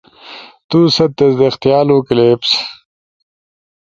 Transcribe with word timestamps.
تو 0.69 0.77
ست 0.95 1.11
تصدیق 1.19 1.53
تھیالو 1.61 1.97
کلپس 2.07 2.51